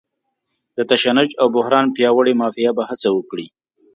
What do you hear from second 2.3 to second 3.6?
مافیا به هڅه وکړي.